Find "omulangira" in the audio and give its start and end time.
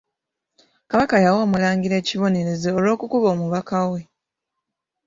1.47-1.95